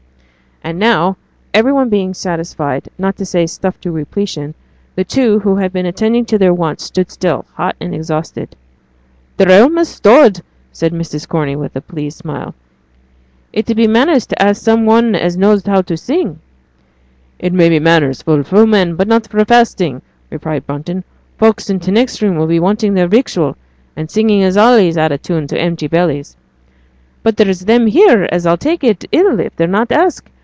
And 0.63 0.77
now, 0.77 1.17
every 1.55 1.73
one 1.73 1.89
being 1.89 2.13
satisfied, 2.13 2.87
not 2.99 3.17
to 3.17 3.25
say 3.25 3.47
stuffed 3.47 3.81
to 3.81 3.91
repletion, 3.91 4.53
the 4.93 5.03
two 5.03 5.39
who 5.39 5.55
had 5.55 5.73
been 5.73 5.87
attending 5.87 6.23
to 6.25 6.37
their 6.37 6.53
wants 6.53 6.83
stood 6.83 7.09
still, 7.09 7.45
hot 7.55 7.75
and 7.79 7.95
exhausted. 7.95 8.55
'They're 9.37 9.65
a'most 9.65 9.89
stawed,' 9.91 10.41
said 10.71 10.93
Mrs. 10.93 11.27
Corney, 11.27 11.55
with 11.55 11.75
a 11.75 11.81
pleased 11.81 12.19
smile. 12.19 12.53
'It'll 13.51 13.73
be 13.73 13.87
manners 13.87 14.27
t' 14.27 14.35
ask 14.37 14.61
some 14.61 14.85
one 14.85 15.15
as 15.15 15.35
knows 15.35 15.65
how 15.65 15.81
to 15.81 15.97
sing.' 15.97 16.37
'It 17.39 17.51
may 17.51 17.67
be 17.67 17.79
manners 17.79 18.21
for 18.21 18.43
full 18.43 18.67
men, 18.67 18.93
but 18.93 19.07
not 19.07 19.25
for 19.27 19.43
fasting,' 19.43 20.03
replied 20.29 20.67
Brunton. 20.67 21.03
'Folks 21.39 21.71
in 21.71 21.79
t' 21.79 21.89
next 21.89 22.21
room 22.21 22.37
will 22.37 22.45
be 22.47 22.59
wanting 22.59 22.93
their 22.93 23.07
victual, 23.07 23.57
and 23.95 24.11
singing 24.11 24.41
is 24.41 24.55
allays 24.55 24.95
out 24.95 25.11
o' 25.11 25.17
tune 25.17 25.47
to 25.47 25.59
empty 25.59 25.87
bellies.' 25.87 26.37
'But 27.23 27.37
there's 27.37 27.61
them 27.61 27.87
here 27.87 28.29
as 28.31 28.45
'll 28.45 28.57
take 28.57 28.83
it 28.83 29.05
ill 29.11 29.39
if 29.39 29.55
they're 29.55 29.67
not 29.67 29.91
asked. 29.91 30.29